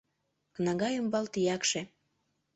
Кнага 0.55 0.89
ӱмбал 0.99 1.25
тиякше 1.33 1.81